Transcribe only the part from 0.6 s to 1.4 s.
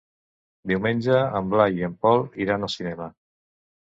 Diumenge